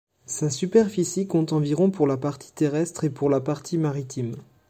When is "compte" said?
1.27-1.53